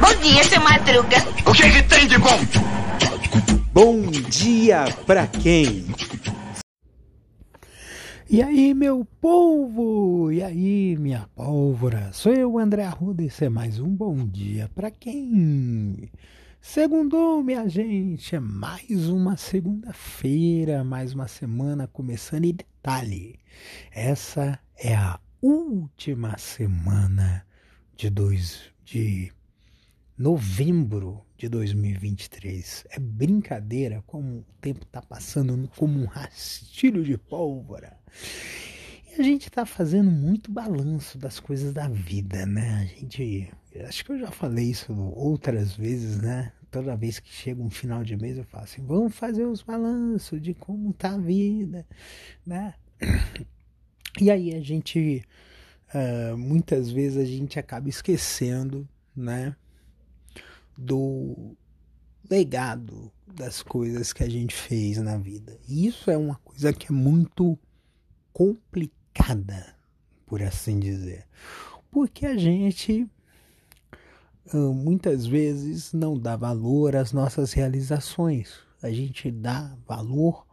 [0.00, 1.16] Bom dia, seu Madruga.
[1.44, 2.38] O que, que tem de bom?
[3.72, 5.86] Bom dia pra quem?
[8.30, 10.30] E aí, meu povo?
[10.30, 12.10] E aí, minha pólvora?
[12.12, 16.10] Sou eu, André Arruda, e esse é mais um Bom Dia para quem?
[16.60, 22.44] Segundou, minha gente, é mais uma segunda-feira, mais uma semana começando.
[22.44, 23.38] E detalhe,
[23.92, 27.46] essa é a última semana
[27.96, 29.32] de, dois, de
[30.16, 32.86] novembro de 2023.
[32.90, 37.98] É brincadeira como o tempo está passando como um rastilho de pólvora.
[39.06, 42.82] E a gente está fazendo muito balanço das coisas da vida, né?
[42.82, 43.50] A gente.
[43.86, 46.52] Acho que eu já falei isso outras vezes, né?
[46.70, 50.40] Toda vez que chega um final de mês eu falo assim, vamos fazer os balanços
[50.40, 51.86] de como tá a vida,
[52.44, 52.74] né?
[54.20, 55.22] E aí a gente.
[55.94, 59.54] Uh, muitas vezes a gente acaba esquecendo, né?
[60.76, 61.56] do
[62.28, 65.58] legado das coisas que a gente fez na vida.
[65.68, 67.58] E isso é uma coisa que é muito
[68.32, 69.74] complicada,
[70.26, 71.26] por assim dizer.
[71.90, 73.08] Porque a gente
[74.52, 78.60] muitas vezes não dá valor às nossas realizações.
[78.80, 80.46] A gente dá valor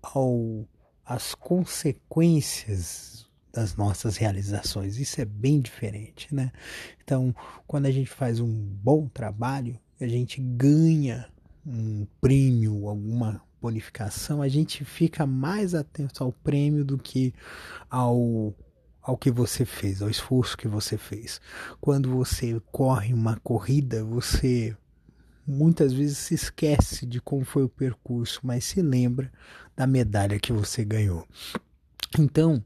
[0.00, 0.64] ao
[1.04, 4.98] às consequências das nossas realizações.
[4.98, 6.50] Isso é bem diferente, né?
[7.02, 7.34] Então,
[7.66, 11.28] quando a gente faz um bom trabalho, a gente ganha
[11.64, 17.32] um prêmio, alguma bonificação, a gente fica mais atento ao prêmio do que
[17.88, 18.54] ao
[19.00, 21.40] ao que você fez, ao esforço que você fez.
[21.80, 24.76] Quando você corre uma corrida, você
[25.46, 29.32] muitas vezes se esquece de como foi o percurso, mas se lembra
[29.76, 31.26] da medalha que você ganhou.
[32.18, 32.62] Então,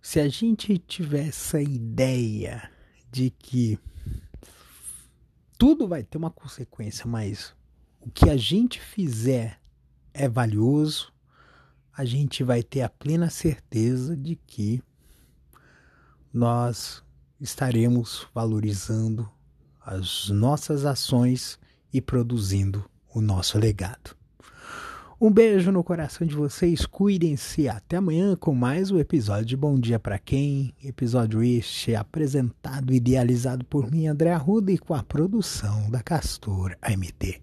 [0.00, 2.70] se a gente tiver essa ideia
[3.10, 3.78] de que
[5.58, 7.54] tudo vai ter uma consequência, mas
[8.00, 9.58] o que a gente fizer
[10.14, 11.12] é valioso,
[11.92, 14.82] a gente vai ter a plena certeza de que
[16.32, 17.02] nós
[17.40, 19.28] estaremos valorizando
[19.80, 21.58] as nossas ações
[21.92, 24.16] e produzindo o nosso legado.
[25.18, 27.68] Um beijo no coração de vocês, cuidem-se.
[27.68, 30.74] Até amanhã com mais um episódio de Bom Dia para Quem.
[30.84, 36.76] Episódio este apresentado e idealizado por mim, André Arruda, e com a produção da Castor
[36.82, 37.40] AMT.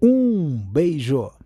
[0.00, 1.41] Um beijo!